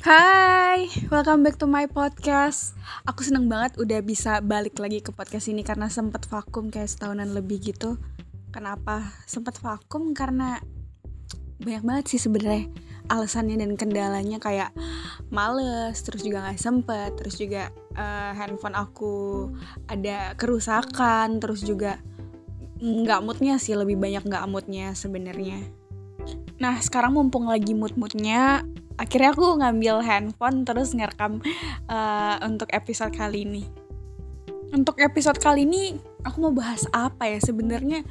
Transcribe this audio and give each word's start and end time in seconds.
Hai, 0.00 0.88
welcome 1.12 1.44
back 1.44 1.60
to 1.60 1.68
my 1.68 1.84
podcast. 1.84 2.72
Aku 3.04 3.20
seneng 3.20 3.52
banget 3.52 3.76
udah 3.76 4.00
bisa 4.00 4.40
balik 4.40 4.80
lagi 4.80 5.04
ke 5.04 5.12
podcast 5.12 5.52
ini 5.52 5.60
karena 5.60 5.92
sempet 5.92 6.24
vakum 6.24 6.72
kayak 6.72 6.88
setahunan 6.88 7.28
lebih 7.36 7.60
gitu. 7.60 8.00
Kenapa 8.48 9.12
sempet 9.28 9.60
vakum? 9.60 10.16
Karena 10.16 10.56
banyak 11.60 11.84
banget 11.84 12.04
sih 12.16 12.20
sebenarnya 12.24 12.72
alasannya 13.12 13.60
dan 13.60 13.76
kendalanya 13.76 14.40
kayak 14.40 14.72
males, 15.28 16.00
terus 16.00 16.24
juga 16.24 16.48
nggak 16.48 16.56
sempet, 16.56 17.20
terus 17.20 17.36
juga 17.36 17.68
uh, 17.92 18.32
handphone 18.32 18.80
aku 18.80 19.52
ada 19.84 20.32
kerusakan, 20.40 21.44
terus 21.44 21.60
juga 21.60 22.00
nggak 22.80 23.20
moodnya 23.20 23.60
sih 23.60 23.76
lebih 23.76 24.00
banyak 24.00 24.24
nggak 24.24 24.48
moodnya 24.48 24.96
sebenarnya. 24.96 25.60
Nah 26.56 26.80
sekarang 26.80 27.12
mumpung 27.12 27.52
lagi 27.52 27.76
mood-moodnya 27.76 28.64
akhirnya 29.00 29.32
aku 29.32 29.56
ngambil 29.64 30.04
handphone 30.04 30.68
terus 30.68 30.92
ngerekam 30.92 31.40
uh, 31.88 32.36
untuk 32.44 32.68
episode 32.76 33.16
kali 33.16 33.48
ini. 33.48 33.64
Untuk 34.70 35.00
episode 35.00 35.40
kali 35.40 35.64
ini 35.64 35.96
aku 36.22 36.36
mau 36.44 36.52
bahas 36.52 36.84
apa 36.92 37.26
ya? 37.26 37.40
Sebenarnya 37.40 38.04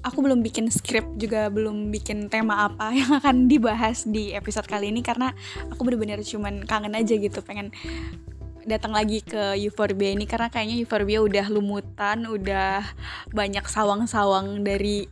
aku 0.00 0.24
belum 0.24 0.40
bikin 0.40 0.72
skrip 0.72 1.04
juga 1.20 1.52
belum 1.52 1.92
bikin 1.92 2.32
tema 2.32 2.66
apa 2.72 2.90
yang 2.98 3.20
akan 3.20 3.46
dibahas 3.46 4.08
di 4.08 4.32
episode 4.32 4.64
kali 4.64 4.88
ini 4.88 5.04
karena 5.04 5.36
aku 5.68 5.84
bener-bener 5.84 6.24
cuman 6.24 6.64
kangen 6.64 6.96
aja 6.96 7.14
gitu 7.14 7.44
pengen 7.44 7.74
datang 8.68 8.92
lagi 8.92 9.24
ke 9.24 9.56
Euphorbia 9.56 10.12
ini 10.12 10.28
karena 10.28 10.52
kayaknya 10.52 10.76
Euphorbia 10.84 11.24
udah 11.24 11.46
lumutan, 11.48 12.28
udah 12.28 12.84
banyak 13.32 13.64
sawang-sawang 13.64 14.60
dari 14.60 15.08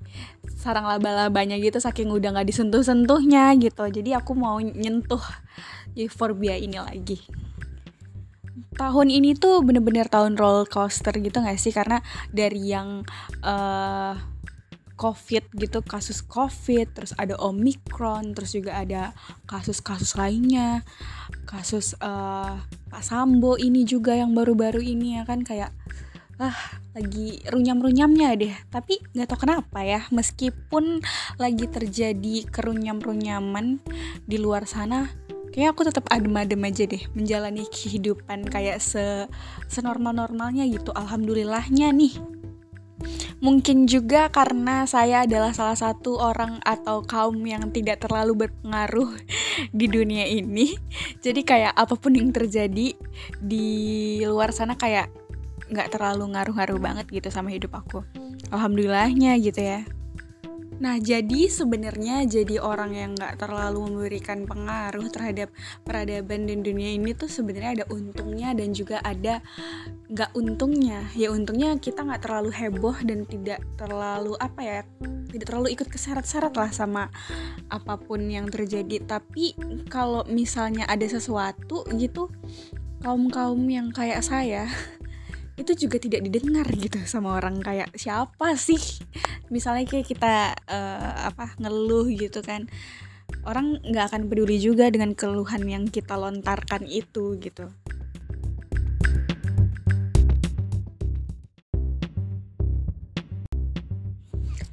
sarang 0.66 0.90
laba-labanya 0.90 1.54
gitu 1.62 1.78
saking 1.78 2.10
udah 2.10 2.34
nggak 2.34 2.50
disentuh-sentuhnya 2.50 3.54
gitu. 3.62 3.86
Jadi 3.86 4.10
aku 4.18 4.34
mau 4.34 4.58
nyentuh 4.58 5.22
Euphorbia 5.94 6.58
ini 6.58 6.82
lagi. 6.82 7.22
Tahun 8.76 9.08
ini 9.08 9.38
tuh 9.38 9.62
bener-bener 9.64 10.10
tahun 10.10 10.36
roller 10.36 10.68
coaster 10.68 11.14
gitu 11.22 11.40
gak 11.40 11.56
sih? 11.56 11.72
Karena 11.72 12.02
dari 12.28 12.76
yang 12.76 13.08
uh, 13.40 14.12
COVID 14.96 15.56
gitu, 15.56 15.80
kasus 15.84 16.20
COVID, 16.24 16.92
terus 16.92 17.12
ada 17.16 17.36
Omicron, 17.40 18.36
terus 18.36 18.52
juga 18.52 18.80
ada 18.80 19.16
kasus-kasus 19.48 20.16
lainnya, 20.16 20.84
kasus 21.48 21.96
uh, 22.00 22.60
Pak 22.88 23.04
Sambo 23.04 23.60
ini 23.60 23.84
juga 23.84 24.16
yang 24.16 24.32
baru-baru 24.32 24.80
ini 24.80 25.20
ya 25.20 25.28
kan 25.28 25.44
kayak 25.44 25.72
ah 26.36 26.56
lagi 26.92 27.40
runyam-runyamnya 27.48 28.36
deh. 28.36 28.54
Tapi 28.68 29.00
nggak 29.16 29.28
tahu 29.28 29.48
kenapa 29.48 29.80
ya 29.84 30.04
meskipun 30.12 31.00
lagi 31.40 31.66
terjadi 31.68 32.44
kerunyam-runyaman 32.52 33.80
di 34.24 34.36
luar 34.36 34.68
sana 34.68 35.08
kayak 35.56 35.72
aku 35.72 35.88
tetap 35.88 36.04
adem-adem 36.12 36.60
aja 36.68 36.84
deh 36.84 37.00
menjalani 37.16 37.64
kehidupan 37.64 38.44
kayak 38.44 38.76
se 38.76 39.24
senormal-normalnya 39.72 40.68
gitu. 40.68 40.92
Alhamdulillahnya 40.92 41.92
nih. 41.96 42.14
Mungkin 43.44 43.84
juga 43.84 44.32
karena 44.32 44.88
saya 44.88 45.28
adalah 45.28 45.52
salah 45.52 45.76
satu 45.76 46.16
orang 46.16 46.56
atau 46.64 47.04
kaum 47.04 47.36
yang 47.44 47.68
tidak 47.68 48.00
terlalu 48.00 48.48
berpengaruh 48.48 49.12
di 49.78 49.86
dunia 49.88 50.24
ini. 50.24 50.76
Jadi 51.20 51.44
kayak 51.44 51.76
apa 51.76 51.96
pun 51.96 52.16
yang 52.16 52.32
terjadi 52.32 52.96
di 53.40 53.68
luar 54.24 54.52
sana 54.56 54.76
kayak 54.80 55.25
nggak 55.70 55.94
terlalu 55.94 56.34
ngaruh-ngaruh 56.34 56.78
banget 56.78 57.06
gitu 57.10 57.28
sama 57.30 57.50
hidup 57.50 57.74
aku. 57.74 58.02
Alhamdulillahnya 58.50 59.38
gitu 59.42 59.60
ya. 59.62 59.82
Nah, 60.76 61.00
jadi 61.00 61.48
sebenarnya 61.48 62.28
jadi 62.28 62.60
orang 62.60 62.92
yang 62.92 63.10
nggak 63.16 63.40
terlalu 63.40 63.88
memberikan 63.88 64.44
pengaruh 64.44 65.08
terhadap 65.08 65.48
peradaban 65.88 66.44
dan 66.44 66.60
dunia 66.60 66.92
ini 66.92 67.16
tuh 67.16 67.32
sebenarnya 67.32 67.80
ada 67.80 67.86
untungnya 67.88 68.52
dan 68.52 68.76
juga 68.76 69.00
ada 69.00 69.40
nggak 70.12 70.36
untungnya. 70.36 71.08
Ya 71.16 71.32
untungnya 71.32 71.80
kita 71.80 72.04
nggak 72.04 72.28
terlalu 72.28 72.52
heboh 72.52 72.96
dan 73.08 73.24
tidak 73.24 73.64
terlalu 73.80 74.36
apa 74.36 74.60
ya, 74.60 74.80
tidak 75.32 75.46
terlalu 75.48 75.72
ikut 75.72 75.88
keseret-seret 75.88 76.52
lah 76.52 76.68
sama 76.68 77.08
apa 77.72 77.96
pun 77.96 78.28
yang 78.28 78.44
terjadi. 78.52 79.00
Tapi 79.00 79.56
kalau 79.88 80.28
misalnya 80.28 80.84
ada 80.92 81.08
sesuatu 81.08 81.88
gitu, 81.96 82.28
kaum 83.00 83.32
kaum 83.32 83.64
yang 83.64 83.88
kayak 83.96 84.20
saya 84.20 84.68
itu 85.56 85.88
juga 85.88 85.96
tidak 85.96 86.20
didengar 86.20 86.68
gitu 86.76 87.00
sama 87.08 87.40
orang 87.40 87.64
kayak 87.64 87.88
siapa 87.96 88.60
sih? 88.60 88.80
Misalnya 89.48 89.88
kayak 89.88 90.04
kita 90.04 90.52
uh, 90.68 91.32
apa 91.32 91.56
ngeluh 91.56 92.08
gitu 92.12 92.44
kan. 92.44 92.68
Orang 93.42 93.80
nggak 93.82 94.12
akan 94.12 94.22
peduli 94.28 94.60
juga 94.60 94.92
dengan 94.92 95.16
keluhan 95.16 95.64
yang 95.64 95.84
kita 95.88 96.14
lontarkan 96.14 96.84
itu 96.84 97.40
gitu. 97.40 97.72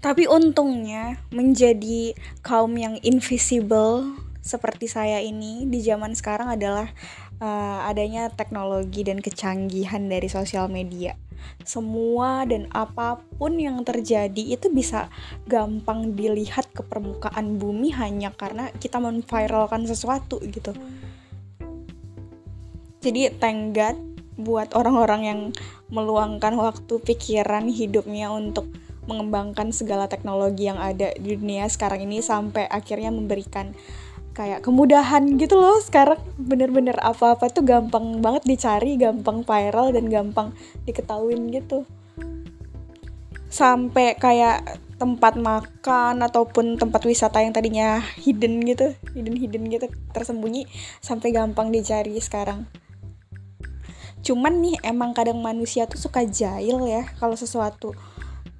Tapi 0.03 0.27
untungnya 0.27 1.15
menjadi 1.31 2.11
kaum 2.43 2.75
yang 2.75 2.99
invisible 3.07 4.22
seperti 4.43 4.91
saya 4.91 5.23
ini 5.23 5.63
di 5.71 5.79
zaman 5.79 6.11
sekarang 6.11 6.51
adalah 6.51 6.91
uh, 7.39 7.87
adanya 7.87 8.27
teknologi 8.27 9.07
dan 9.07 9.23
kecanggihan 9.23 10.03
dari 10.11 10.27
sosial 10.27 10.67
media. 10.67 11.15
Semua 11.63 12.43
dan 12.43 12.67
apa 12.75 13.23
pun 13.39 13.55
yang 13.55 13.79
terjadi 13.87 14.59
itu 14.59 14.67
bisa 14.67 15.07
gampang 15.47 16.11
dilihat 16.15 16.71
ke 16.75 16.83
permukaan 16.83 17.55
bumi 17.55 17.95
hanya 17.95 18.35
karena 18.35 18.67
kita 18.75 18.99
memviralkan 18.99 19.87
sesuatu 19.87 20.43
gitu. 20.43 20.75
Jadi 23.03 23.31
God 23.75 23.97
buat 24.39 24.71
orang-orang 24.75 25.21
yang 25.23 25.39
meluangkan 25.91 26.55
waktu 26.55 26.99
pikiran 27.03 27.67
hidupnya 27.67 28.31
untuk 28.31 28.71
mengembangkan 29.03 29.75
segala 29.75 30.07
teknologi 30.07 30.71
yang 30.71 30.79
ada 30.79 31.11
di 31.19 31.35
dunia 31.35 31.67
sekarang 31.67 32.07
ini 32.07 32.23
sampai 32.23 32.65
akhirnya 32.71 33.11
memberikan 33.11 33.75
kayak 34.33 34.65
kemudahan 34.65 35.37
gitu 35.37 35.55
loh 35.57 35.79
sekarang. 35.79 36.19
Bener-bener 36.37 36.97
apa-apa 36.99 37.49
tuh 37.53 37.63
gampang 37.63 38.19
banget 38.19 38.43
dicari 38.45 38.97
gampang 38.97 39.45
viral 39.45 39.93
dan 39.93 40.09
gampang 40.09 40.51
diketahuin 40.85 41.53
gitu. 41.53 41.85
Sampai 43.53 44.17
kayak 44.17 44.81
tempat 44.97 45.37
makan 45.37 46.21
ataupun 46.25 46.79
tempat 46.79 47.03
wisata 47.03 47.43
yang 47.43 47.51
tadinya 47.51 47.99
hidden 48.21 48.63
gitu 48.63 48.95
hidden 49.11 49.35
hidden 49.35 49.67
gitu 49.67 49.91
tersembunyi 50.15 50.63
sampai 51.03 51.33
gampang 51.35 51.69
dicari 51.69 52.17
sekarang. 52.17 52.65
Cuman 54.23 54.63
nih 54.63 54.79
emang 54.87 55.11
kadang 55.11 55.43
manusia 55.43 55.83
tuh 55.85 55.99
suka 55.99 56.23
jahil 56.23 56.87
ya 56.87 57.03
kalau 57.19 57.35
sesuatu 57.35 57.91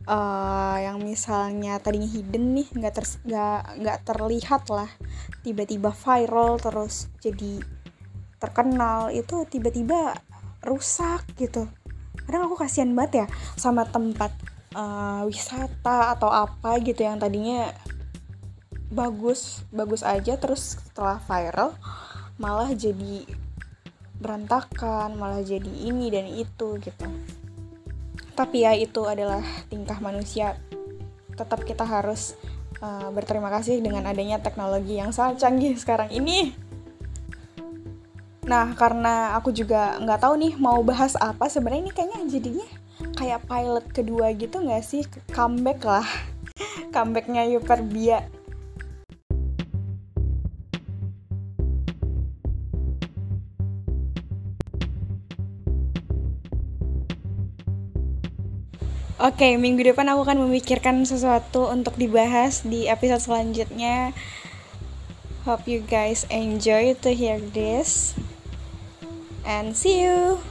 uh, 0.08 0.78
yang 0.80 1.00
misalnya 1.00 1.80
tadinya 1.80 2.08
hidden 2.08 2.56
nih 2.56 2.68
nggak 2.76 2.94
ter 2.94 3.06
nggak 3.24 3.62
nggak 3.80 3.98
terlihat 4.04 4.64
lah 4.68 4.90
tiba-tiba 5.44 5.92
viral 5.92 6.58
terus 6.58 7.12
jadi 7.20 7.60
terkenal 8.40 9.12
itu 9.12 9.44
tiba-tiba 9.48 10.16
rusak 10.64 11.24
gitu. 11.36 11.68
Kadang 12.24 12.48
aku 12.48 12.56
kasihan 12.60 12.92
banget 12.96 13.24
ya 13.24 13.28
sama 13.60 13.84
tempat 13.84 14.32
uh, 14.76 15.28
wisata 15.28 16.16
atau 16.16 16.32
apa 16.32 16.80
gitu 16.80 17.04
yang 17.04 17.20
tadinya 17.20 17.72
bagus 18.94 19.66
bagus 19.74 20.06
aja 20.06 20.38
terus 20.38 20.78
setelah 20.78 21.18
viral 21.18 21.74
malah 22.38 22.70
jadi 22.78 23.26
berantakan 24.22 25.18
malah 25.18 25.44
jadi 25.44 25.70
ini 25.70 26.08
dan 26.08 26.28
itu 26.32 26.80
gitu. 26.80 27.06
Tapi 28.34 28.66
ya 28.66 28.74
itu 28.74 29.06
adalah 29.06 29.44
tingkah 29.70 30.00
manusia. 30.02 30.58
Tetap 31.34 31.66
kita 31.66 31.86
harus 31.86 32.38
uh, 32.84 33.08
berterima 33.16 33.48
kasih 33.48 33.80
dengan 33.80 34.04
adanya 34.04 34.44
teknologi 34.44 35.00
yang 35.00 35.16
sangat 35.16 35.40
canggih 35.40 35.80
sekarang 35.80 36.12
ini. 36.12 36.52
Nah 38.44 38.76
karena 38.76 39.40
aku 39.40 39.56
juga 39.56 39.96
nggak 40.04 40.20
tahu 40.20 40.34
nih 40.36 40.54
mau 40.60 40.84
bahas 40.84 41.16
apa 41.16 41.48
sebenarnya 41.48 41.88
ini 41.88 41.94
kayaknya 41.96 42.20
jadinya 42.28 42.68
kayak 43.16 43.48
pilot 43.48 43.86
kedua 43.96 44.36
gitu 44.36 44.60
nggak 44.60 44.84
sih? 44.84 45.08
Comeback 45.32 45.80
lah. 45.88 46.08
Comebacknya 46.94 47.48
Yuperbia 47.48 48.28
Oke, 59.24 59.48
okay, 59.48 59.54
minggu 59.56 59.88
depan 59.88 60.12
aku 60.12 60.28
akan 60.28 60.52
memikirkan 60.52 61.08
sesuatu 61.08 61.72
untuk 61.72 61.96
dibahas 61.96 62.60
di 62.68 62.92
episode 62.92 63.24
selanjutnya. 63.24 64.12
Hope 65.48 65.64
you 65.64 65.80
guys 65.80 66.28
enjoy 66.28 66.92
to 67.00 67.16
hear 67.16 67.40
this. 67.40 68.20
And 69.48 69.80
see 69.80 70.04
you. 70.04 70.44